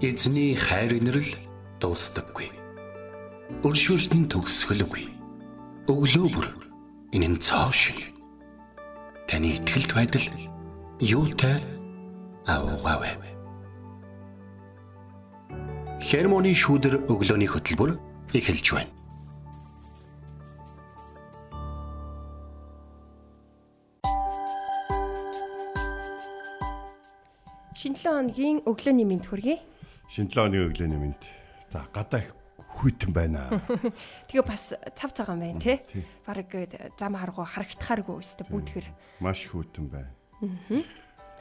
[0.00, 1.26] Эзний хайр инрэл
[1.82, 2.46] дуустдаггүй.
[3.66, 5.10] Өршөөлт нь төгсгөлгүй.
[5.90, 6.46] Өглөө бүр
[7.10, 8.14] энэ нь цоо шиг.
[9.26, 10.22] Таны ихтгэлт байдал
[11.02, 11.58] юутай
[12.46, 13.18] аавгаавэ.
[15.98, 17.98] Хермоны шүүдэр өглөөний хөтөлбөр
[18.38, 18.94] эхэлж байна.
[27.74, 29.58] Шинэ 7 хоногийн өглөөний мэд хүргэе.
[30.08, 31.22] 7 хоногийн өглөөний мэд.
[31.72, 32.32] За гадаа их
[32.80, 33.48] хүйтэн байна.
[34.28, 36.04] Тэгээ бас цав цагаан байна тий.
[36.24, 36.48] Бараг
[36.96, 38.86] зам харгуу харагдахааргүй өстө бүдгэр.
[39.20, 40.12] Маш хүйтэн байна.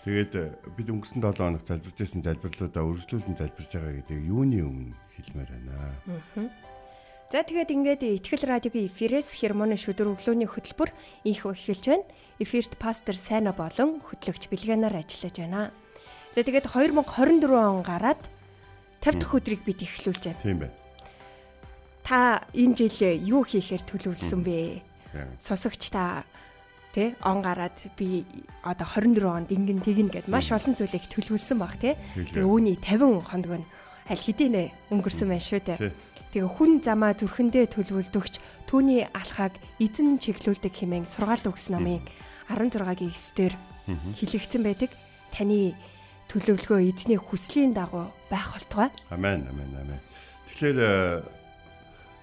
[0.07, 4.95] Тэгээд э, бид өнгөрсөн 7 хоног залбирч байсан залбирлуудаа үргэлжлүүлэн залбирж байгаа гэдэг юуны өмнө
[5.19, 6.51] хэлмээр байна.
[7.27, 10.95] За тэгээд ингээд ихтгэл радиогийн эфирээс хермоны шүдэр өглөөний хөтөлбөр
[11.27, 12.07] их эхэлж байна.
[12.39, 15.75] Эфирт пастор Сайна болон хөтлөгч Билгэнаар ажиллаж байна.
[16.31, 18.21] За тэгээд 2024 он гараад
[19.01, 20.41] 50 дахь өдрийг бид эхлүүлж байна.
[20.43, 20.75] Тийм байна.
[22.07, 24.81] Та энэ жил юу хийхээр төлөвлөсөн бэ?
[25.39, 26.23] Сосогч та
[26.95, 28.25] тэ он гараад би
[28.63, 31.99] одоо 24 онд ингэн тэгнэ гэд маш олон зүйлийг төлөвлөсөн баг тэ.
[32.15, 33.67] Тэгээ үүний 50 хоног нь
[34.07, 35.77] аль хэдийнэ өнгөрсөн байна шүү дээ.
[36.31, 38.39] Тэгээ хүн замаа зүрхэндээ төлөвлөдөгч
[38.71, 42.03] түүний алхааг эзэн чиглүүлдэг хэмээн сургаалт өгсөн номын
[42.47, 43.53] 16-гийн 9-дэр
[44.15, 44.91] хэлэгдсэн байдаг.
[45.31, 45.75] Таны
[46.27, 48.91] төлөвлөгөө эзний хүслийн дагуу байх болтугай.
[49.09, 50.01] Амен, амен, амен.
[50.51, 51.23] Тэгэхээр э,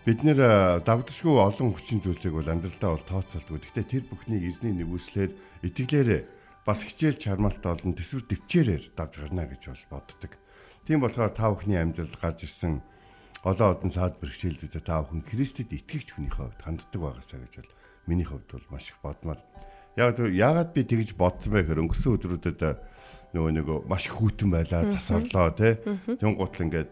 [0.05, 0.53] бид нэр э,
[0.85, 3.61] давдшгүй олон хүчин зүйлийг бол амьдралдаа бол тооцоолдгоо.
[3.65, 5.33] Гэхдээ тэр бүхнийг эзний нэгүслэр
[5.65, 6.23] итгэлээрээ
[6.69, 10.33] бас хичээл чармаалт олон төсвөр төвчээрээр давж гарна гэж бол боддог.
[10.85, 12.85] Тийм болохоор та бүхний амьдралд гарч ирсэн
[13.45, 17.73] олон олон саад бэрхшээлүүдэд та бүхэн Христэд итгэгч хүнийхээ хувьд ханддаг байгаасаа гэж бол
[18.09, 19.41] миний хувьд бол маш их бодмоор.
[19.97, 22.61] Яг яагаад би тэгж бодсон бэ гэхээр өнгөрсөн өдрүүдэд
[23.35, 25.75] нөгөө нөгөө маш хүүтэн байлаа тасарлоо тий.
[26.07, 26.91] Тэн гутал ингээд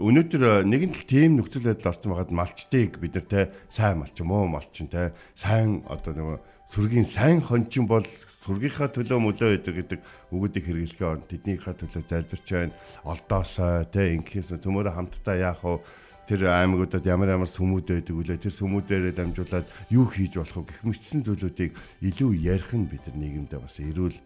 [0.00, 3.40] өнөөдөр нэгэн тал тийм нөхцөл байдал орсон байгаад малчтыг бид нар те
[3.76, 6.38] сайн малч юм уу малчин те сайн одоо нөгөө
[6.72, 8.06] сүргийн сайн хончин бол
[8.42, 10.00] сүргийнхаа төлөө мөлөө өгдөг гэдэг
[10.32, 11.28] үгүүдийг хэрэглэхээ орно.
[11.28, 15.84] Тэднийхээ төлөө залбирч байна олдоосоо те инхээс төмөрө хамтдаа яах вэ?
[16.26, 20.80] Тэр аймагуудад ямар ямар сүмүүд байдаг үлээ тэр сүмүүдээрээ дамжуулаад юу хийж болох вэ гэх
[20.86, 24.16] мэтсэн зүйлүүдийг илүү ярих нь бид нар нийгэмдээ бас эрүүл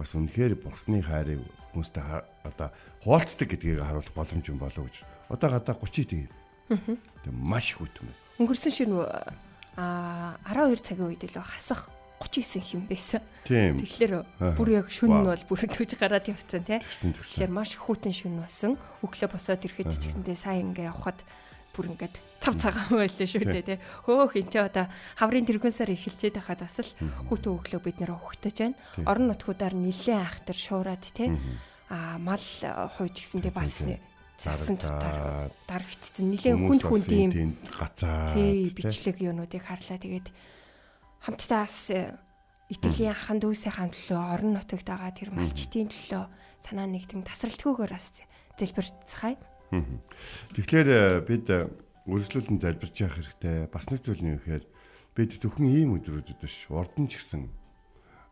[0.00, 1.44] бас үнэхээр бурхны хайрыг
[1.76, 2.00] хүмүүстэй
[2.48, 2.72] одоо
[3.04, 5.04] хуваалцдаг гэдгийг харуулах боломж юм болов гэж.
[5.28, 6.28] Одоо гадаа 30 тийм.
[6.72, 8.16] Тэг маш байна.
[8.40, 8.96] Өнгөрсөн шин
[9.76, 13.20] а 12 цагийн үед л хасах 39 хэм байсан.
[13.44, 14.12] Тэгэхээр
[14.56, 16.80] бүр яг шүн нь бол бүр төж гараад явцсан тий.
[16.80, 18.76] Тэгэхээр маш хүүтэн шүн болсон.
[19.04, 21.24] Өглөө босоод ирэхэд ч гэсэндээ сайн ингээ явхад
[21.74, 23.78] бүр ингээд цав цагаан байлаа шүү дээ тий.
[24.08, 24.86] Хөөх энэ ч одоо
[25.20, 26.92] хаврын тэргүүнсээр эхэлчээд байхад бас л
[27.28, 28.78] хүүтэн өглөө бид нэр ухтаж байна.
[29.04, 31.28] Орон нутгуудаар нилээн ахтар шуураад тий.
[31.92, 32.42] Аа мал
[32.96, 33.84] хууж гисэндээ бас
[34.40, 36.32] засан дотор дарагдсан.
[36.32, 37.30] Нилээн хүнд хүнд ийм
[37.68, 40.00] гацаа тий бичлэг юунуудыг харлаа.
[40.00, 40.32] Тэгээд
[41.20, 42.16] хамтдаа бас э,
[42.72, 46.24] итгэлийн ахын дүүсийн төлөө орон нутагт байгаа тэр малчтын төлөө
[46.64, 48.24] санаа нэгтэн тасралтгүйгээр бас
[48.56, 49.36] залбирцгаая.
[49.70, 51.70] Тэгэхээр э, бид э,
[52.10, 53.70] үргэлжлүүлэн залбирч явах хэрэгтэй.
[53.70, 54.64] Бас нэг зүйл нь юу гэхээр
[55.14, 57.46] бид зөвхөн ийм өдрүүдэд биш, урд нь ч гэсэн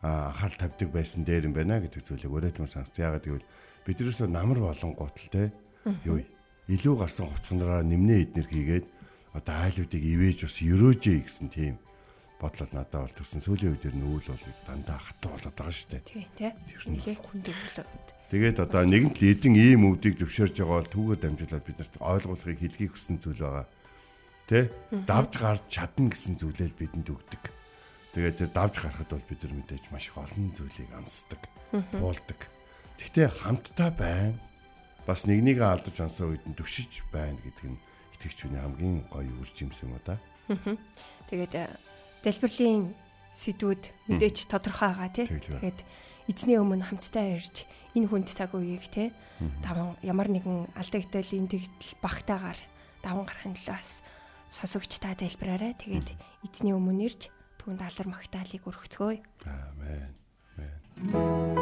[0.03, 2.99] анхаарал тавьдаг байсан дээр юм байна гэдэг зүйлийг өрөөдмөр санагт.
[2.99, 3.47] Яагаад гэвэл
[3.87, 5.50] биднээс намар болон гутал те
[6.06, 6.22] юу
[6.71, 8.87] илүү гарсан хувцсанараа нэмнээ эднэр хийгээд
[9.34, 11.75] одоо айлуудыг ивэж бас өрөөжээ гэсэн тийм
[12.38, 16.03] бодлол надад бол төрсэн сүүлийн үед нь үйл бол дандаа хатуу болоод байгаа шүү дээ.
[16.06, 16.53] Тий, тий.
[16.87, 18.18] Нилээ хүнд өглөө.
[18.28, 22.61] Тэгээд одоо нэгэн л эзэн ийм өвдгийг зөвшөөрж байгаа бол түүгээр дамжуулаад бид нарт ойлгуулахыг
[22.61, 23.66] хэлхийг хүссэн зүйл байгаа.
[24.44, 24.69] Тэ?
[25.09, 27.44] Давж гарч чадна гэсэн зүйлээ бидэнд өгдөг.
[28.12, 31.41] Тэгээд тэр давж гарахад бол бид нар мэдээж маш их олон зүйлийг амсдаг,
[31.97, 32.41] туулдаг.
[33.00, 34.37] Гэхдээ хамтдаа байна.
[35.09, 37.81] Бас нэг нэг алдаж ансан үед нь төшиж байна гэдэг нь
[38.21, 40.21] итгэгч хүний хамгийн гоё үр жимс юм да.
[41.33, 41.55] Тэгээд
[42.25, 42.93] залбирлын
[43.33, 45.27] сэдвүүд мэдээж тодорхой байгаа тий.
[45.28, 45.81] Тэгээд
[46.28, 47.64] эзний өмнө хамтдаа ирж
[47.96, 49.10] энэ хүнд цаг үеийг те
[49.64, 52.60] даван ямар нэгэн алдагдaltaлийн тэгдэл багтаагаар
[53.02, 54.04] даван гарахын төлөө бас
[54.52, 55.76] сосогч та залбираарай.
[55.76, 56.08] Тэгээд
[56.44, 59.19] эзний өмнө ирж түүнд алдар магтаалыг өргөцгөөе.
[59.44, 60.12] Аамен.
[61.12, 61.57] Аамен.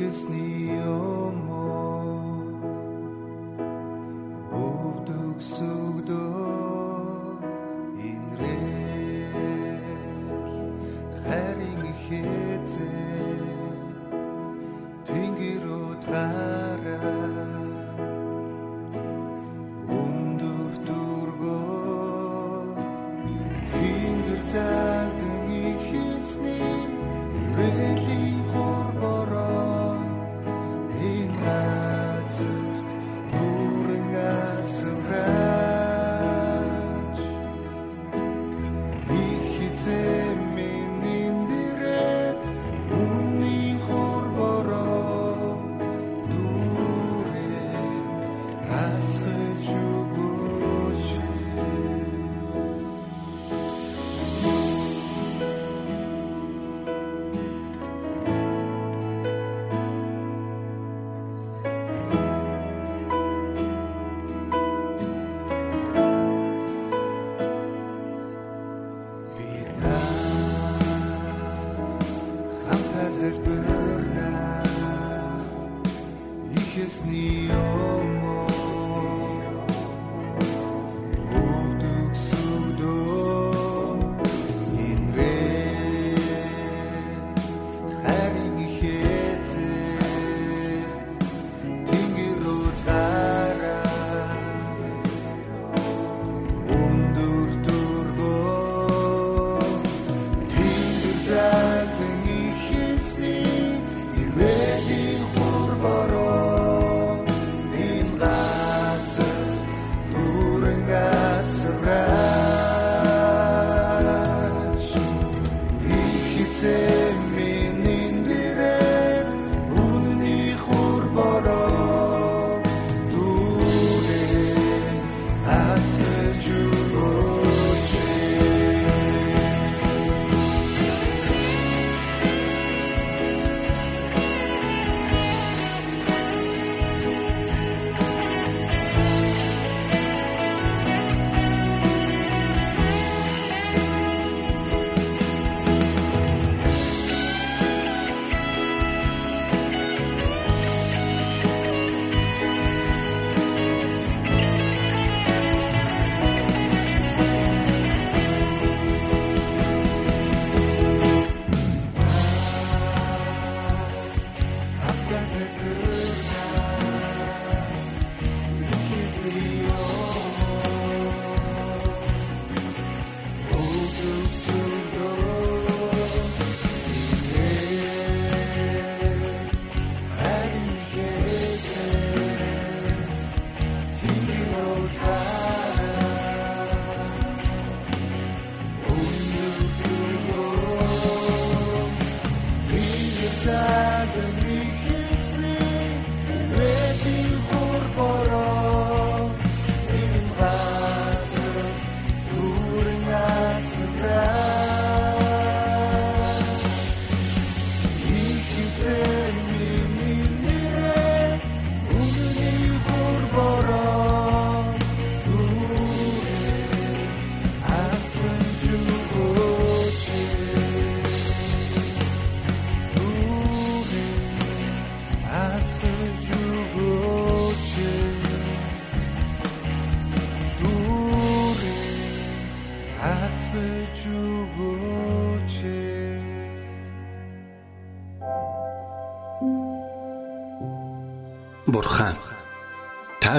[0.00, 1.49] Та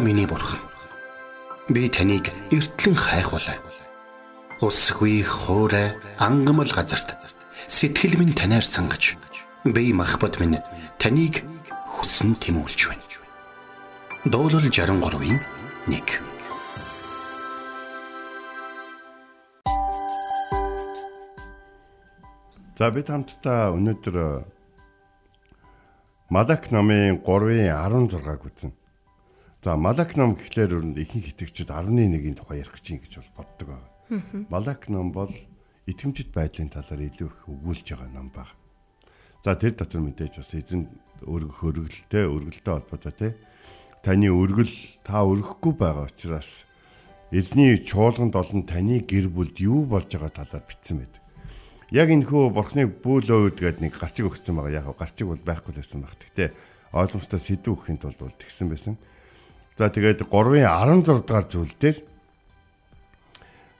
[0.01, 0.59] миний бурхан.
[1.69, 3.57] Би таныг эртлэн хайхвалаа.
[4.61, 7.15] Усгүй хоорой ангамл газарт
[7.67, 9.15] сэтгэл минь танаар сангаж
[9.63, 10.59] би махбат минь
[10.99, 11.45] таныг
[11.93, 13.05] хүсн тэмүүлж байна.
[14.25, 15.39] Дуурал 63-ийн
[15.87, 16.31] 1
[22.77, 24.17] За бид хамтдаа өнөөдөр
[26.33, 28.80] Малак номын 3-ын 16-г үзнэ.
[29.61, 34.49] За Малак ном гэхлээр өрөнд ихэнх итгэгчид 11-ийн тухай ярих гэж ингэж бол боддог байна.
[34.49, 35.29] Малак ном бол
[35.85, 38.49] итгэмжит байдлын талаар илүү их өгүүлж байгаа ном баг.
[39.45, 40.89] За тэр дотор мэдээж бас эзэн
[41.21, 43.29] өргөх өргөлтэй өргөлтэй холбоотой те.
[44.01, 44.73] Таны өргөл
[45.05, 46.65] та өргөхгүй байгаа учраас
[47.29, 51.21] эзний чуулганд олон таны гэр бүлд юу болж байгаа талаар бичсэн байдаг.
[51.93, 54.81] Яг энэ хөө бурхны бүүлөөд гээд нэг гарчиг өгсөн байгаа.
[54.81, 56.17] Яг гарчиг бол байхгүй л байсан баг.
[56.17, 56.49] Гэтэ
[56.97, 58.97] ойлгомжтой сэдв өгөхийн тулд бол тэгсэн байсан.
[59.81, 61.97] За тэгээд 3-ын 16 дугаар зүйл дээр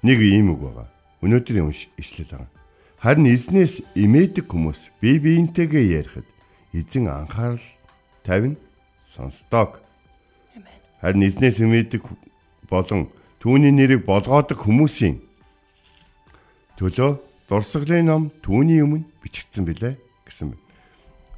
[0.01, 0.89] нэг ийм үг байгаа.
[1.21, 2.49] Өнөөдрийн унш ишлэл байгаа.
[2.97, 6.25] Харин эзнээс имээдэг хүмүүс бие биентэйгээ ярихад
[6.73, 7.61] эзэн анхаарал
[8.25, 8.57] тавина
[9.05, 9.77] сонсдог.
[11.05, 12.01] Харин эзнээс имээдэг
[12.65, 15.21] болон түүний нэрийг болгоодог хүмүүсийн
[16.81, 20.57] төлөө дурсгалын ном түүний өмнө бичигдсэн билээ гэсэн.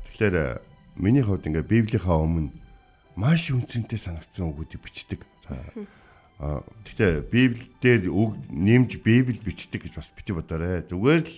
[0.08, 0.63] Тэгэхээр э,
[0.96, 2.62] миний хувьд ингээ Библийнхаа өмнө
[3.15, 5.22] маш үнцэнтэй санагдсан үгүүдийг бичдэг.
[6.39, 10.82] Гэхдээ Библи дээр үг нэмж Библи бичдэг гэж бас бити бодоорой.
[10.84, 11.36] Зүгээр л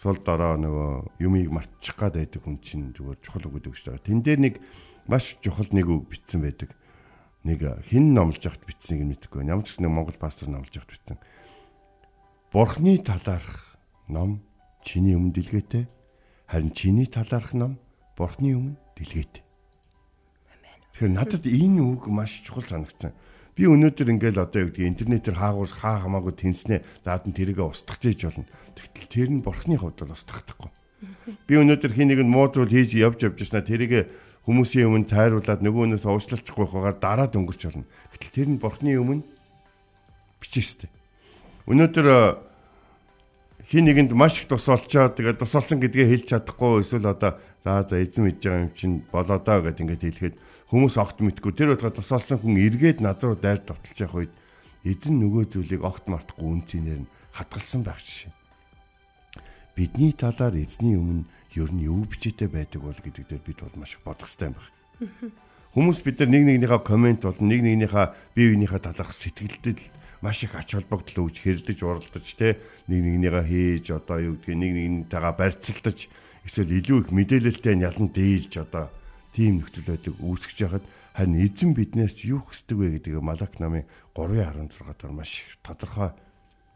[0.00, 4.06] сул дорой нөгөө юмыг мартчих гад байдаг хүн чинь зүгээр чухал үг гэдэг шүү дээ.
[4.08, 4.54] Тэн дээр нэг
[5.06, 6.72] маш чухал нэг үг бичсэн байдаг.
[7.44, 9.44] Нэг хин номлож явахт бичсэнийг мэдэхгүй.
[9.44, 11.18] Ямар ч гэсэн Монгол пастор номлож явахт бичсэн.
[12.52, 13.76] Бурхны талаарх
[14.08, 14.40] ном
[14.84, 15.84] чиний өмнө дэлгээтэй.
[16.48, 17.76] Харин чиний талаарх ном
[18.16, 19.49] Бурхны өмнө дэлгээтэй.
[20.94, 23.12] Тэгэхээр надад энэ үг маш чухал санагдсан.
[23.54, 28.00] Би өнөөдөр ингээл одоо юу гэдгийг интернетээр хаагуул хаа хамаагүй тэнснэ наад нь тэрийгэ устгах
[28.00, 28.46] гэж болно.
[28.78, 30.70] Тэгтэл тэр нь Бурхны хувьд бол устгахдаггүй.
[31.44, 34.08] Би өнөөдөр хин нэг нь муу зүйл хийж явж явж яснаа тэрийгэ
[34.48, 37.86] хүмүүсийн өмнө тайруулад нөгөө хүнээс уучлалчихгүй байгаар дараад өнгөрч болно.
[38.16, 39.24] Гэтэл тэр нь Бурхны өмнө
[40.40, 40.88] бичээстэй.
[41.68, 42.06] Өнөөдөр
[43.70, 47.86] хин нэгэнд маш их тус олчоод тэгээд тус олсон гэдгээ хэлж чадахгүй эсвэл одоо за
[47.86, 50.34] за эзэн мэдж байгаа юм чинь болоодоо гэд ингээд хэлэхэд
[50.70, 54.34] хүмүүс огт мэдгүй тэр удаа тус олсон хүн эргээд над руу дайр товтолж явах үед
[54.86, 58.30] эзэн нөгөө зүйлийг огт мартахгүй үнцээр нь хатгалсан байх жишээ.
[59.74, 61.26] Бидний талаар эзний өмнө
[61.58, 65.34] ер нь юу бичээтэй байдаг бол гэдэг дээр бид бол маш их бодох хэрэгтэй байна.
[65.74, 68.06] Хүмүүс бид нар нэг нэгнийхээ комент болон нэг нэгнийхээ
[68.38, 69.82] бие биенийхээ талаарх сэтгэлдэл
[70.22, 74.72] маш их ач холбогдол өгч хэрлэж уралдаж те нэг нэгнийгээ хийж одоо юу гэдгийг нэг
[75.10, 75.98] нэгнийтэйгээ барьцалдаж
[76.46, 78.90] эсвэл илүү их мэдээлэлтэй ялан дийлж одоо
[79.40, 80.84] тийм нөхцөл байдал үүсгэж яхад
[81.16, 86.12] харин эзэн биднээс юу хүсдэг вэ гэдгийг Малак намын 3:16 дээр маш их тодорхой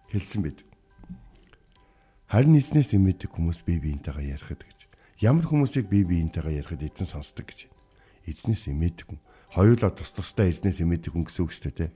[0.09, 0.65] хэлсэн байдаг.
[2.25, 4.81] Харин эзнээс имэдэг хүмүүс бие биентэйгээ ярихад гэж.
[5.21, 7.69] Ямар хүмүүсийг бие биентэйгээ ярихад эзэн сонсдог гэж.
[8.33, 9.21] Эзнээс имэдэг хүн
[9.53, 11.91] хоёулаа тус тустай эзнээс имэдэг хүн гэсэн үг шүү дээ.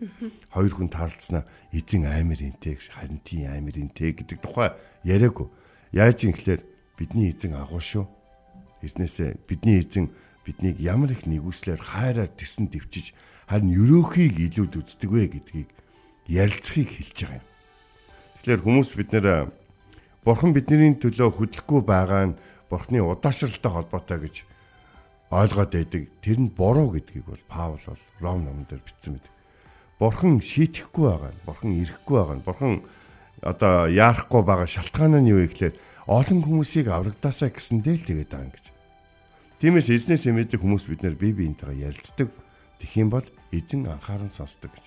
[0.53, 4.77] Хоёр хүн таарлцснаа эзэн аймар интэй харин тийм аймар интэй гэдэг тухай
[5.09, 5.49] яриаггүй.
[5.97, 6.61] Яаж юм гэхээр
[7.01, 8.05] бидний эзэн агуу шүү.
[8.85, 10.13] Эзнээсээ бидний эзэн
[10.49, 13.13] биднийг ямар их нэгүслэр хайраар тэсэн дэвчиж
[13.45, 15.69] харин өрөөхийг илүүд үздэг вэ гэдгийг
[16.25, 17.47] ярилцахыг хэлж байгаа юм.
[18.41, 19.27] Тэгэхээр хүмүүс бид нэр
[20.25, 22.39] бурхан бидний төлөө хөдлөхгүй байгаа нь
[22.73, 24.37] бурханы удаашралтай холбоотой гэж
[25.29, 26.03] ойлгоод байдаг.
[26.25, 29.27] Тэр нь буруу гэдгийг бол Паул бол Ром номон дээр бичсэн мэт.
[30.01, 32.73] Бурхан шийтгэхгүй байгаа нь, бурхан ирэхгүй байгаа нь, бурхан
[33.45, 35.75] одоо яарахгүй байгаа шалтгаан нь юу вэ гэхээр
[36.09, 38.67] олон хүмүүсийг аврагдаасаа гэсэндээ л тэгээд байгаа юм гэж.
[39.59, 42.29] Тиймээс эзнээс мэддэг хүмүүс бид нэр бие биентэйгээ ярилцдаг.
[42.95, 44.85] Юм бол эзэн анхааран сонсдог гэж.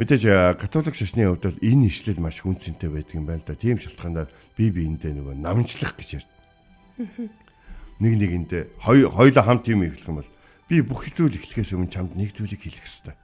[0.00, 3.60] Мэдээж католик шашны хувьд энэ ишлэл маш хүнцэнтэй байдаг юм байна л да.
[3.60, 6.40] Тийм шалтгаанаар бие биендээ нөгөө намжлах гэж ярьдаг
[8.02, 10.30] нэг нэгэндээ хоёулаа хамт юм эхлэх юм бол
[10.66, 13.14] би бүх зүйл эхлэхээс өмнө чамд нэг зүйлийг хэлэх хэрэгтэй.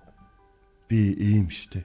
[0.87, 1.83] Би ийм штэ.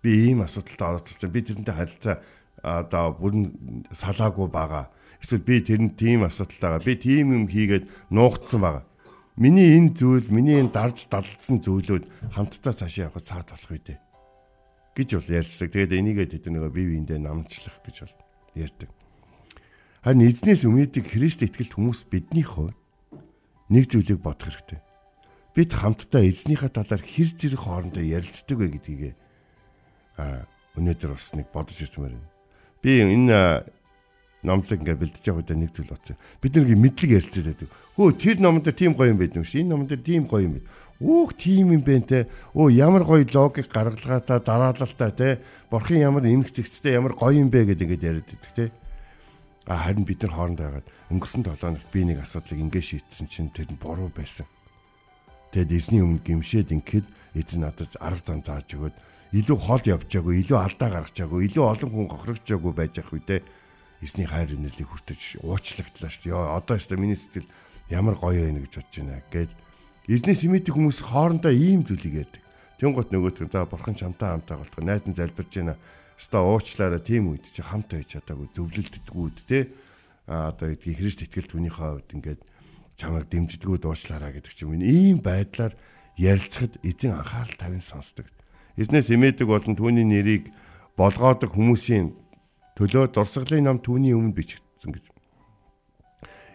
[0.00, 1.28] Би ийм асуудалтай оролцсон.
[1.28, 2.16] Би тэрнтэй харилцаа
[2.64, 4.88] одоо бүрэн салаагүй байгаа.
[5.24, 8.84] Эсвэл би тэрэнд тийм асуудалтайгаа би тийм юм хийгээд нуугдсан байгаа.
[9.40, 12.04] Миний энэ зүйл, миний энэ дарж далдсан зүйлүүд
[12.36, 13.96] хамтдаа цаашаа явахад цаад болох үү
[14.94, 15.68] гэж бол ярьдаг.
[15.72, 18.14] Тэгээд энийгээ тэд нэг бие биендээ намчлах гэж бол
[18.54, 18.90] ярьдаг.
[20.06, 22.76] Харин эзнээс өмнөдөг Христ итгэлт хүмүүс бидний хувь
[23.72, 24.80] нэг зүйлийг бодох хэрэгтэй.
[25.56, 29.16] Бид хамтдаа эзнийхээ талаар хэр зэрэг хоорондоо ярилцдаг вэ гэдгийг
[30.20, 30.46] а
[30.78, 32.30] өнөөдөр бас нэг бодож үзмээр байна.
[32.84, 33.66] Би энэ
[34.44, 36.16] номлог ингээ бэлдэж явах удаа нэг зүйл бодсон.
[36.38, 37.68] Бид нэг мэдлэг ярилцаад байдаг.
[37.96, 39.64] Хөө тэр номон дээр тийм гоё юм байд юм шиг.
[39.64, 40.66] Энэ номон дээр тийм гоё юм байд.
[41.00, 42.20] Өөх тийм юм бэ те.
[42.52, 45.28] Өө ямар гоё логик гаргалгаатай дараалалтай те.
[45.72, 48.64] Борхын ямар эмх зэгцтэй ямар гоё юм бэ гэдэг ингээд яриад байдаг те.
[49.66, 53.48] А харин бид нар хоорондоо яагаад өнгөрсөн 7 хоногт би нэг асуудлыг ингээ шийдсэн чинь
[53.48, 54.44] тэр нь буруу байсан.
[55.56, 58.96] Тэгэд эзний өмнө гимшээд ингээд эзэн надад арга зам зааж өгөөд
[59.34, 63.40] илүү хол явжаагүй, илүү алдаа гаргачаагүй, илүү олон хүн гохирогчаагүй байж ах үедээ
[64.02, 66.32] эзний хайр инэрлийг хүртэж уучлагдлаа шүү.
[66.32, 67.46] Йоо одоо өстө миний сэтгэл
[67.92, 69.52] ямар гоё байна гэж бодож байна гэд
[70.08, 72.42] эзнээс имэдэг хүмүүс хоорондоо ийм зүйлийг ярьдаг.
[72.80, 75.76] Тэнгот нөгөөтгөн та бурхан чамтай хамтаа болтго найз нь залбирж байна
[76.18, 79.74] Ста уучлаарай тийм үед чи хамт байж чадаагүй зөвлөлддгүүд те
[80.30, 82.40] а одоо эдгийн Христ итгэл түүнийхээ хувьд ингээд
[82.94, 85.74] чамайг дэмждэггүй дуучлаараа гэдэг чинь ийм байдлаар
[86.14, 88.30] ярилцахад эзэн анхаарал тавин сонсдог.
[88.78, 90.54] Эзнээс имээдэг болон түүний нэрийг
[90.94, 92.14] болгоодог хүмүүсийн
[92.74, 95.04] төлөө дурсгалын нам түүний өмнө бичигдсэн гэж.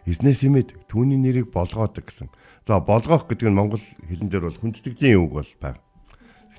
[0.10, 2.28] Эзнээс имэд түүний нэрийг болгоодог гэсэн.
[2.68, 5.80] За болгоох гэдэг нь монгол хэлэн дээр бол хүндэтгэлийн үг бол байна.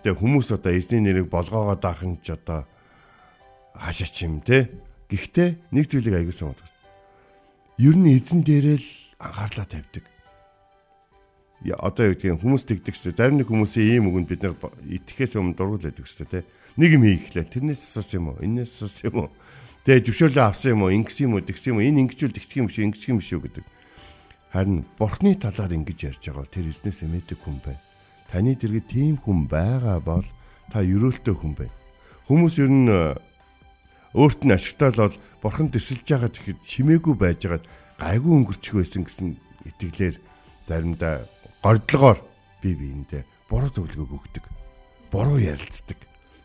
[0.01, 2.65] Гэхдээ хүмүүс одоо эзний нэрийг болгоогоо даахын ч одоо
[3.77, 4.71] хаашаач юм те.
[5.13, 6.73] Гэхдээ нэг зүйлийг аягуулсан байна.
[7.77, 8.89] Ер нь эзэн дээрээ л
[9.21, 10.05] анхаарлаа тавьдаг.
[11.61, 13.21] Я одоо юу гэдгийг хүмүүс тэгдэг шүү дээ.
[13.21, 16.45] Зарим нэг хүмүүсийн ийм үгэнд бид нар итгэхээс өмнө дургуул байдаг шүү дээ.
[16.81, 17.53] Нэг юм хийхлээ.
[17.53, 18.41] Тэрнээс сус юм уу?
[18.41, 19.31] Энээс сус юм уу?
[19.81, 20.93] Тэгээ зөвшөөрлөө авсан юм уу?
[20.93, 21.47] Ингэсэн юм уу?
[21.47, 21.89] Тэгсэн юм уу?
[21.89, 23.65] Энэ ингэжүүл тэгчих юм шүү, ингэчих юм шүү гэдэг.
[24.53, 27.81] Харин бурхны талаар ингэж ярьж байгаа тэр эзнээс мэддэг хүн байна.
[28.29, 30.27] Таны дэргэд тийм хүн байгаа бол
[30.69, 31.77] та ерөөлтөө хүн байна.
[32.29, 32.93] Хүмүүс ер нь
[34.13, 37.65] өөрт нь ашигтай л бол бурхан төсөлж байгаа гэхэд чимээгүй байж байгаа
[37.97, 39.29] гайгүй өнгөрчих байсан гэсэн
[39.65, 40.17] итгэлээр
[40.69, 41.25] заримдаа
[41.65, 42.21] гордлогоор
[42.61, 44.45] бие биендээ буруу зөвлөгөөг өгдөг.
[45.09, 45.99] Буруу ярилцдаг.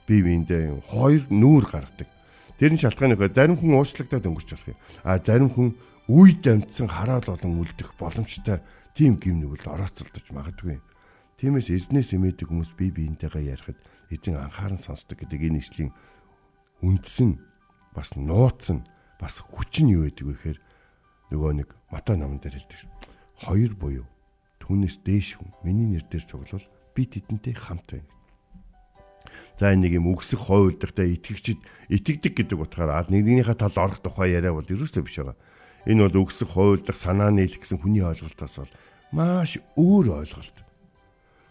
[0.07, 2.14] Бие биендээ хоёр нүүр гаргадаг.
[2.55, 4.79] Тэр нь шалтгаан нөхөө зарим хүн уучлагдаад өнгөрч болох юм.
[5.03, 5.75] А зарим хүн
[6.07, 8.63] үе дамжсан хараад олон үлдэх боломжтой
[8.95, 10.79] тийм гим нүгэл орооцолдож магадгүй.
[11.35, 15.91] Тиймээс эзнээс эмээдэг хүмүүс бие биентэйгээ ярихад эзэн анхааран сонсдог гэдэг энэ ишлийн
[16.79, 17.43] үндсэн
[17.91, 18.87] бас нууц нь
[19.19, 20.59] бас хүч нь юу гэдэг вэ гэхээр
[21.35, 22.87] нөгөө нэг Матай номон дээр хэлдэг.
[23.43, 24.07] Хоёр буюу
[24.63, 28.14] түүнээс дээш хүн миний нэр дээр цуглал би тэдэнтэй хамт байна.
[29.55, 34.51] За энэ нэг юм өгсөх хойулдахтай итгэгчд итгэдэг гэдэг утгаараа нэгнийхээ тал орох тухай яриа
[34.51, 35.39] бол ерөөсөө биш байгаа.
[35.87, 38.73] Энэ бол өгсөх хойулдах санаа нийлэх гэсэн хүний ойлголтоос бол
[39.15, 40.57] маш өөр ойлголт.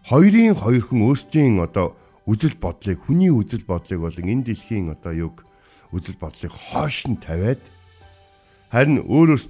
[0.05, 1.97] Хоёрын хоёр хүн өөрсдийн одоо
[2.29, 5.49] үзэл бодлыг хүний үзэл бодлыг болон энэ дэлхийн одоо юг
[5.97, 7.62] үзэл бодлыг хоош нь тавиад
[8.69, 9.45] харин өөрөөс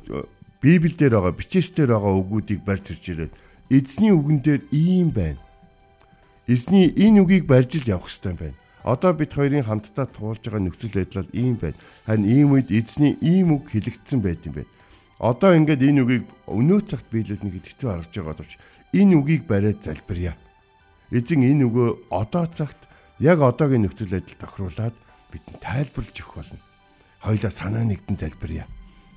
[0.63, 3.33] Библиэлд байгаа бичээсээр байгаа үгүүдийг барьж ирж ирээд
[3.71, 5.41] эзний үгэн дээр ийм байна.
[6.47, 8.59] Эзний энэ үгийг барьж л явах хэрэгтэй байна.
[8.85, 11.81] Одоо бид хоёрын хамтдаа туулж байгаа нөхцөл байдал ийм байна.
[12.05, 14.69] Харин ийм үед эзний ийм үг хэлэгдсэн байт юм байна.
[15.25, 18.53] Одоо ингээд энэ үгийг өнөө цагт нэг хэцүү харж байгаа боловч
[18.93, 20.37] энэ үгийг бариад залбирая.
[21.09, 22.77] Эзэн энэ үгөө одоо цагт
[23.25, 24.97] яг одоогийн нөхцөл байдал тохируулаад
[25.33, 26.61] бидэнд тайлбарлаж өгөх болно.
[27.25, 28.69] Хоёлаа санаа нэгдэн залбирая.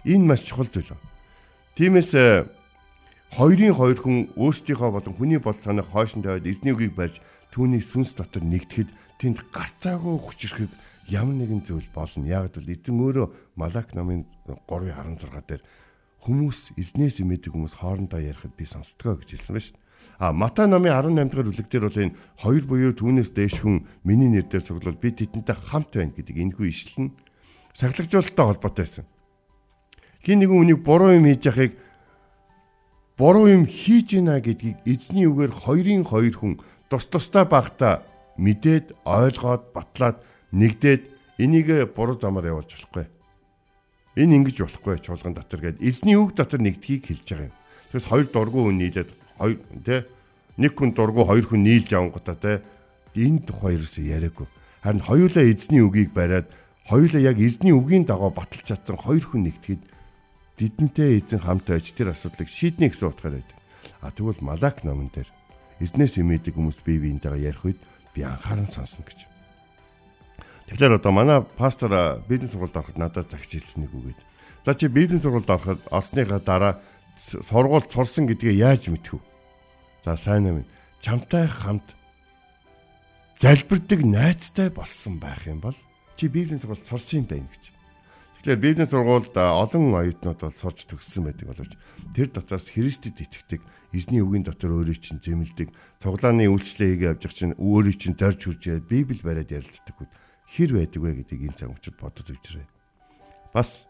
[0.07, 0.95] Энэ маш чухал зүйл.
[1.75, 2.15] Тиймээс
[3.35, 7.19] хоёрын хоёр хүн өөрсдийнхөө болон хүний бод санааг хойш нь тавиад эзний үгийг барьж
[7.51, 10.71] түүний сүнс дотор нэгдэхэд тэнд гарцаагүй хүчрэхэд
[11.11, 12.27] ямар нэгэн зүйл болно.
[12.27, 13.27] Яг л эзэн өөрөө
[13.59, 15.63] Малак намын 3:16 дээр
[16.23, 19.79] хүмүүс эзнээс имэдэг хүмүүс хоорондоо ярихад би сонсдгоо гэж хэлсэн байна шүү.
[20.19, 24.31] А Матай намын 18 дахь бүлэг дээр бол энэ хоёр буюу түүнээс дээш хүн миний
[24.33, 27.15] нэр дээр цуглал би тэдэнтэй хамт байна гэдэг энэхүү ишлэл нь
[27.77, 29.05] сахлагжуулалттай холбоотой байсан.
[30.25, 31.73] Хин нэгэн үнийг буруу юм хийж яхахыг
[33.17, 36.53] буруу юм хийж гинэ гэдгийг эзний үгээр хоёрын хоёр хүн
[36.85, 38.05] тус тустай багта
[38.37, 40.21] мэдээд ойлгоод батлаад
[40.53, 41.03] нэгдээд
[41.41, 43.09] энийг буруу замаар явуулж болохгүй.
[44.21, 47.55] Энэ ингэж болохгүй чуулган дотор гээд эзний үг дотор нэгдхийг хэлж байгаа юм.
[47.89, 49.09] Тэгээс хоёр дургу хүн нийлээд
[49.41, 50.05] хоёр тэ
[50.61, 52.61] нэг хүн дургу хоёр хүн нийлж авангуудаа тэ
[53.17, 54.47] энэ тухай ерөөсөө яриаггүй.
[54.85, 56.49] Харин хоёулаа эзний үгийг бариад
[56.85, 59.96] хоёулаа яг эзний үгийн дагуу баталж чадсан хоёр хүн нэгтгэхэд
[60.57, 63.57] Дидэнтэй эзэн хамт байж тэр асуудлыг шийднэ гэсэн утгаар байдаг.
[64.01, 65.29] А тэгвэл Малак номон дээр
[65.77, 67.79] эзнээс имээдэг хүмүүс бие биентэйгээ ярих үед
[68.17, 69.29] би анхааран сонсно гэж.
[70.67, 74.19] Тэгэхээр одоо манай пастор бизнес сургуульд ороход надад загч хэлсэн нэг үгээд.
[74.65, 76.81] За чи бизнес сургуульд ороход орсныхаа дараа
[77.21, 79.21] сургуульд сурсан гэдгээ яаж мэдэх вэ?
[80.03, 80.65] За сайн юм.
[80.99, 81.95] Чамтай хамт
[83.37, 85.77] залбирдаг найзтай болсон байх юм бол
[86.17, 87.76] чи библийн сургуульд сурсан юм байна гэж.
[88.47, 91.75] Тэгэхээр бизнес сургуульд олон оюутнууд бол сурч төгссөн байдаг боловч
[92.15, 93.59] тэр дотроос Христэд итгэдэг,
[93.91, 98.87] эзний үгийн дотор өөрийг чинь зэмлдэг, цуглааны үйлчлэгээ хийгээ явж чинь өөрийг чинь зорж хүрж
[98.87, 100.11] Библи бариад ярилцдаг үед
[100.47, 102.67] хэр байдаг вэ гэдгийг энэ цаг учраас бодод үзээрэй.
[103.51, 103.83] Бас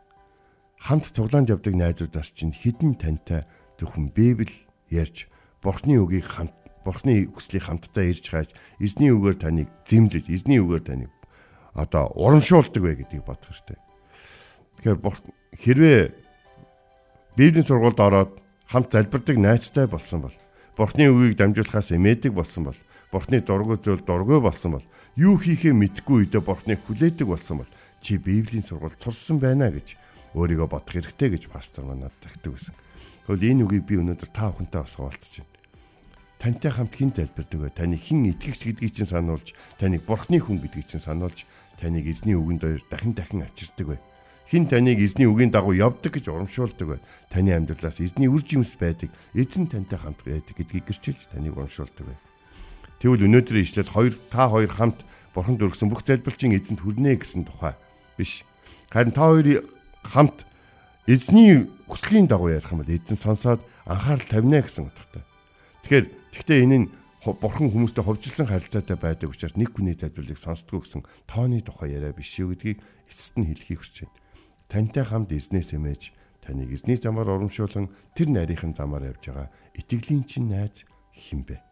[0.82, 3.46] хамт цуглаанд явдаг найзуудаас чинь хідэн тантай
[3.78, 5.30] зөвхөн Библи ярьж
[5.62, 8.50] Бурхны үгийг хамт Бурхны хүслийг хамтдаа ирж хааж
[8.82, 11.14] эзний үгээр таныг зэмлэж, эзний үгээр таныг
[11.78, 13.86] одоо урамшуулдаг вэ гэдгийг бодох хэрэгтэй.
[14.84, 15.00] Тэгэхээр
[15.58, 16.02] хэрвээ
[17.38, 18.32] Библийн сургуульд ороод
[18.70, 20.36] хамт залбирдаг найзтай болсон бол
[20.78, 22.80] Бурхны үгийг дамжуулахаас эмээдэг болсон бол
[23.12, 24.86] Бурхны дургүй зүйл дургүй болсон бол
[25.18, 29.98] юу хийхээ мэдгүй үедээ Бурхныг хүлээдэг болсон бол чи Библийн сургуульд сурсан байна гэж
[30.38, 32.76] өөрийгөө бодох хэрэгтэй гэж пастор манад тагтдаг гэсэн.
[33.26, 35.58] Тэгвэл энэ үгийг би өнөөдөр та бүхэнтэй бас хуваалцаж байна.
[36.38, 37.70] Тантай хамт хэн залбирдаг вэ?
[37.74, 41.50] Таны хэн итгэгч гэдгийг чинь сануулж, таныг Бурхны хүн гэдгийг чинь сануулж,
[41.82, 43.98] таныг эзний үгэнд дахин дахин авчирдаг вэ?
[44.48, 47.00] Хин таныг эзний үгийн дагуу явдаг гэж урамшуулдаг бай.
[47.28, 49.12] Таны амьдралаас эзний үр жимс байдаг.
[49.36, 52.18] Эзэн тантай хамт байдаг гэдгийг гэрчилж таныг урамшуулдаг бай.
[53.04, 55.04] Тэгвэл өнөөдрийн ишлэл хоёр та хоёр хамт
[55.36, 57.76] бурханд өргөсөн бүх залбирчийн эзэнд хүрнэ гэсэн тухай
[58.16, 58.48] биш.
[58.90, 59.68] Харин та хоёрын
[60.02, 60.48] хамт
[61.06, 65.24] эзний хүслийн дагуу ярих юм бол эзэн сонсоод анхаарал тавина гэсэн утгатай.
[65.84, 66.88] Тэгэхээр тэгтээ энэ нь
[67.22, 72.32] бурхан хүмүүстэй ховжилсан харилцаатай байдаг учраас нэг хүний тайлбарлыг сонсдгоо гэсэн тооны тухай яриа биш
[72.34, 72.80] шүү гэдгийг
[73.12, 74.16] эцэст нь хэлхийг хүсэж байна.
[74.68, 76.12] Тантай хамт эзнээс эмээж
[76.44, 79.48] таныг эзний замаар урамшуулан тэр нарийнхан замаар явж байгаа
[79.80, 80.84] итгэлийн чинь найз
[81.16, 81.64] хин бэ?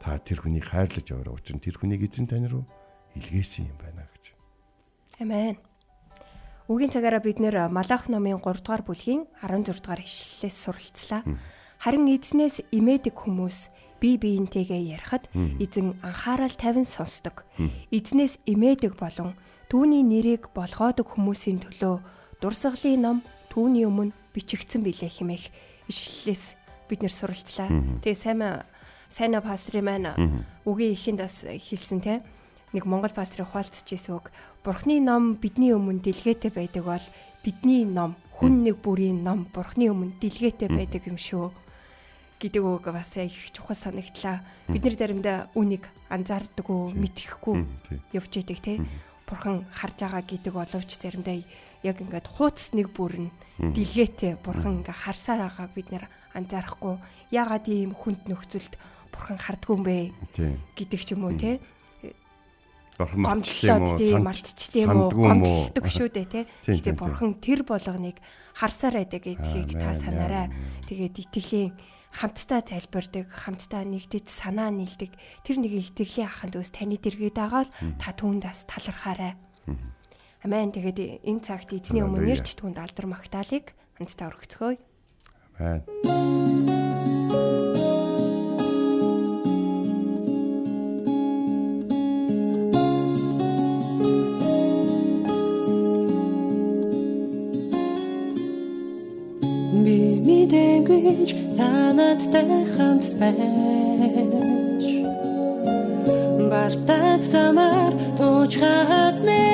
[0.00, 2.64] Та тэр хүнийг хайрлаж яваа учраас тэр хүнийг эзэн тань руу
[3.16, 4.32] илгээсэн юм байна гэж.
[5.20, 5.60] Амен.
[6.72, 11.22] Үгийн цагаараа бид нэр Малах номын 3 дугаар бүлгийн 16 дугаар ишлэлээс суралцлаа.
[11.78, 13.68] Харин эзнээс имээдэг хүмүүс
[14.00, 15.28] бие биентэйгээ ярихад
[15.60, 17.44] эзэн анхаарал тавин сонсдог.
[17.92, 21.98] Эзнээс имээдэг болон түүний нэрийг болгоодог хүмүүсийн төлөө
[22.40, 23.18] дурсгалын ном
[23.50, 25.50] түүний өмнө бичигдсэн билээ хэмээх.
[25.90, 26.44] Ишлэлээс
[26.86, 27.68] бид нэр суралцлаа.
[28.02, 28.62] Тэгээ сайн
[29.08, 30.12] сайна пастрын маань
[30.66, 32.22] үгийн ихэнд бас хэлсэн те
[32.74, 34.30] нэг монгол пастрын хуалцж ирсэн үг.
[34.62, 37.06] Бурхны ном бидний өмнө дэлгээтэй байдаг бол
[37.42, 41.50] бидний ном хүн нэг бүрийн ном бурхны өмнө дэлгээтэй байдаг юм шүү
[42.36, 44.44] гэдэг үг бас их чухал санагдлаа.
[44.68, 47.64] Бид нэр заримдаа үнийг анзаардаг уу, мэдхгүй
[48.12, 48.74] явж идэг те.
[49.26, 51.42] Бурхан харж байгаа гэдэг боловч заримдаа
[51.82, 56.94] яг ингээд хууц нэг бүр нь дэлгээтэй бурхан ингээ харсаар байгааг бид нэр анзаарахгүй.
[57.34, 58.78] Яагаад ийм хүнд нөхцөлд
[59.10, 59.98] бурхан хардггүй юм бэ?
[60.78, 61.58] Гэдэг ч юм уу те
[62.96, 65.10] гомдлоод тийм мартчтэй юм уу?
[65.10, 68.22] гомдлдог шүү дээ те гэхдээ бурхан тэр болгоныг
[68.56, 70.48] харсаар байдаг гэдгийг та санаарай.
[70.88, 71.76] тэгээд итгэлийн
[72.16, 75.12] хамтдаа залбирдаг хамтдаа нэгдэж санаа нийлдэг
[75.44, 79.36] тэр нэг итгэлийн аханд өөс таны дэргээд байгаа л та түүндээс талархаарай
[80.46, 80.70] Амен.
[80.70, 84.78] Тэгээд энэ цагт эзний өмнө нэрч түнд алдар магтаалык хамтдаа өргөцгөөе.
[85.58, 85.82] Амен.
[99.82, 101.04] Би мэдээгүй
[101.56, 104.84] танадтай хамт байж.
[106.50, 109.44] Бартад замаар туучхад мэ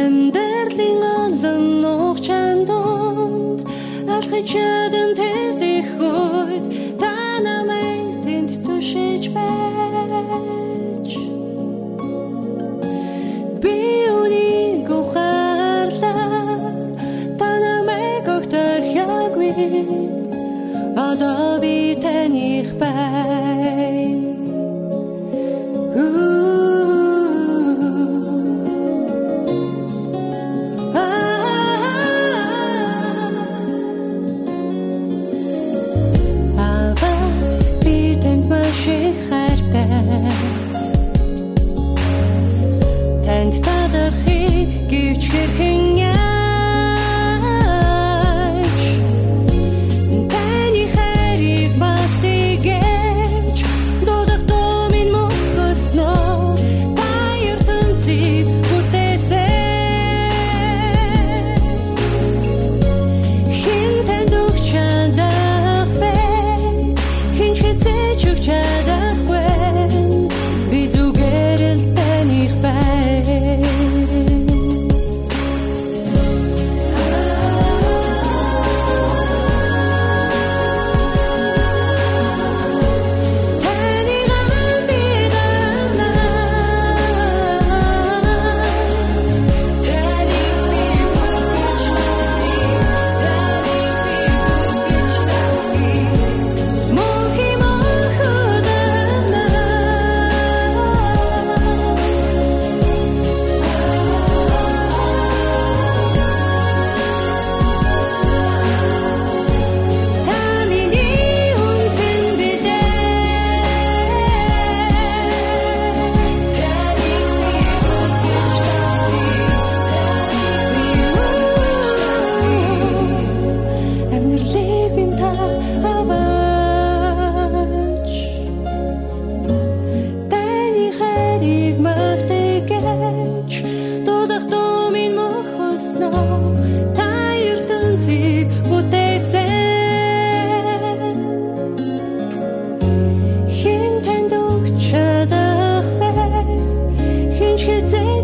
[0.00, 3.60] Амьдралын олон нуух чандунд
[4.16, 4.50] алхаж
[21.20, 24.16] одоо би таних бай
[43.24, 45.79] Танд тадархи гівч хэрхэн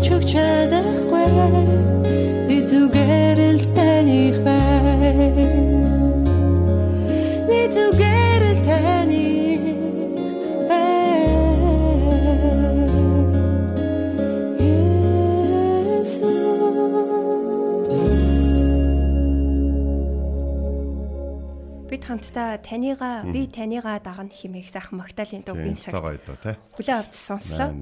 [0.07, 1.27] ч чадахгүй
[2.47, 5.35] би зүгээр л таних бай
[7.43, 9.63] би зүгээр л таних
[10.71, 11.27] бай
[14.63, 16.23] Есүс
[21.91, 27.75] бид хамтдаа танийгаа би танийгаа дагна химээх сайхан магтаалын дуу бий цаг хүлээ авч сонслоо.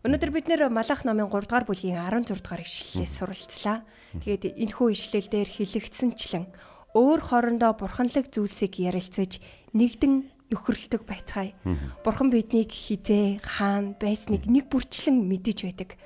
[0.00, 3.84] Өнөөдөр бид нэр Малах номын 3 дугаар бүлгийн 16 дугаар ишлэлээс суралцлаа.
[4.16, 6.48] Тэгээд энэхүү ишлэл дээр хэлэгдсэнчлэн
[6.96, 9.44] өөр хоорондоо бурханлаг зүйлсийг ярилцаж
[9.76, 11.52] нэгдэн нөхөрлөдөг байцгаая.
[12.00, 16.00] Бурхан биднийг хизээ, хаана байсныг нэг бүрчлэн мэдэж байдаг.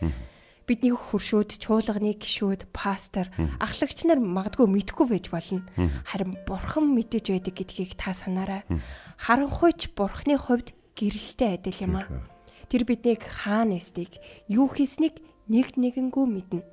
[0.67, 3.31] Бидний хуршүүд, чуулганы гишүүд, пастор,
[3.63, 5.63] ахлагч нар магадгүй мэдэхгүй байж болно.
[6.03, 8.67] Харин бурхан мэдэж байдаг гэдгийг та санаарай.
[9.23, 12.34] Харанхуйч бурханы хувьд гэрэлтэй адил юм аа.
[12.75, 14.19] Тэр биднийг хаана эсдгийг,
[14.51, 16.67] юу хийснийг нэг нэгэнгүү мэднэ.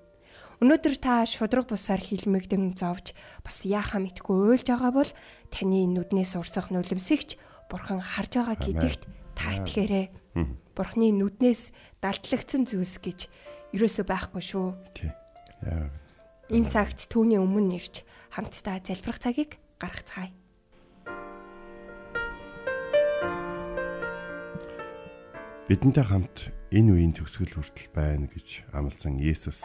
[0.58, 3.14] Өнөөдөр та шудраг бусаар хилмигдэн зовж
[3.46, 5.12] бас яахаа мэдгүй уйлж байгаа бол
[5.54, 7.38] таны нүднээс урсах нулимсэгч
[7.70, 9.02] бурхан харж байгаа гэдэгт
[9.38, 10.10] та итгээрэй.
[10.74, 11.70] Бурханы нүднээс
[12.02, 13.30] далдлагдсан зүйлс гэж
[13.78, 14.74] ерөөсөө байхгүй шүү.
[14.98, 15.14] Тий.
[15.62, 15.86] Яа.
[16.50, 18.02] Энэ цагт түүний өмнө нэрж
[18.34, 20.34] хамтдаа залбирах цагийг гаргацгаая.
[25.72, 29.64] Бидэнтэй хамт энэ үеийн төгсгөл хүртэл байна гэж амласан Есүс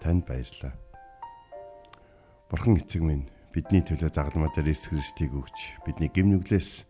[0.00, 0.72] танд баярлалаа.
[2.48, 6.88] Бурхан эцэг минь бидний төлөө загалмаа дээр Иесус Христийг өгч бидний гимнүглээс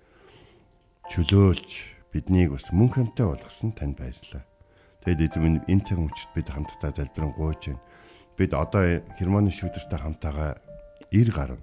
[1.10, 1.70] чөлөөлж
[2.14, 4.46] биднийг бас мөн хамтаа болгосон танд баярлалаа.
[5.02, 7.82] Тэгэд эзэм энэ цаг мөчид бид хамтдаа залбирэн гуйж байна.
[8.38, 10.62] Бид одоо Германы шүүдэртэй хамтаага
[11.10, 11.58] ир гарна.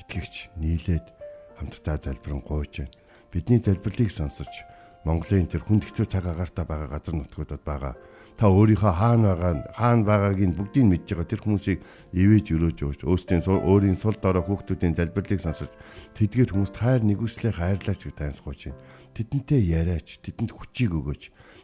[0.00, 1.12] Итгэгч нийлээд
[1.60, 2.96] хамтдаа залбирэн гуйж байна.
[3.28, 4.64] Бидний залбирлыг сонсож
[5.06, 7.94] Монголын тэр хүнд хэцүү цаг агаартай байгаа газар нутгуудад байгаа
[8.36, 11.80] та өөрийнхөө хаана байгаа хаана байгааг нь бүгдийг мэдж байгаа тэр хүмүүсийг
[12.12, 15.72] ивэж өрөөж өгч өөрсдийн өөрийн сул дорой хүүхдүүдийн залбирлыг сонсож
[16.18, 18.82] тэдгээр хүмүүст хайр нэгүслээ хайрлаач гэж тайлсгууж байна.
[19.16, 21.22] Тэдэнтэй яриач, тэдэнд хүчийг өгөөч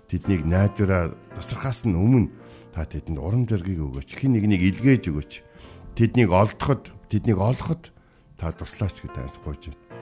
[0.09, 2.33] тэднийг найдвараа тасархаас нь өмнө
[2.73, 4.09] та тэдэнд урам зориг өгөөч.
[4.17, 5.33] Хин нэгнийг илгээж өгөөч.
[5.93, 7.93] Тэднийг олдоход, тэднийг олоход
[8.41, 10.02] та туслаач гэж тайлсгууж байна.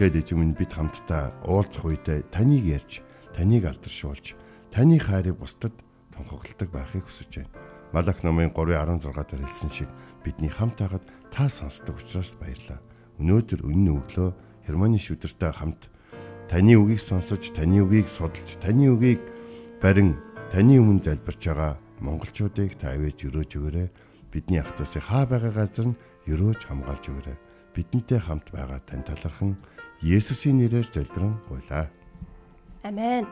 [0.00, 3.04] Тэгэд эзэм бид хамтдаа уулзах үедээ таныг ярьж,
[3.36, 4.32] таныг алдаршуулж,
[4.72, 5.76] таны хайрыг бусдад
[6.16, 7.52] тунхагладаг байхыг хүсэж байна.
[7.92, 9.92] Малак номын 3:16 дээр хэлсэн шиг
[10.24, 12.80] бидний хамт байгаад та сонсдог учраас баярлалаа.
[13.20, 14.30] Өнөөдөр өнөө өглөө
[14.64, 15.92] Германы шүдэртэй хамт
[16.48, 19.20] таны үгийг сонсож, таны үгийг судалж, таны үгийг
[19.84, 20.16] барин
[20.48, 23.88] таны өмнө залбирч байгаа монголчуудыг та авэж өрөөж өгөөрэй.
[24.32, 27.36] Бидний ах トゥ усыг хаа байгаа газар нь өрөөж хамгаалж өгөөрэй.
[27.76, 29.60] Бидэнтэй хамт байгаа тань талархан
[30.00, 31.92] Есүсийн нэрээр залбирэн гуйлаа.
[32.80, 33.28] Амен.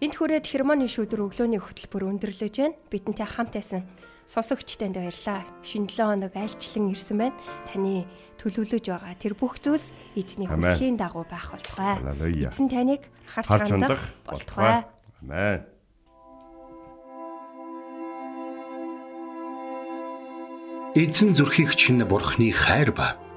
[0.00, 2.78] Энд хүрээд Хермоны шүдэр өглөөний хөтөлбөр өндөрлөж байна.
[2.88, 3.84] Бидэнтэй хамт байсан
[4.24, 5.44] сонсогч танд баярлаа.
[5.60, 7.36] Шинэ 7 хоног альчлан ирсэн байна.
[7.68, 8.08] Таны
[8.40, 12.00] төлөвлөж байгаа тэр бүх зүйлс эзний хүслийн дагуу байх болтугай.
[12.48, 14.88] Эзэн таныг харж хандах болтугай.
[15.20, 15.68] Амен.
[20.96, 23.27] Эзэн зүрхийг чинь бурхны хайр ба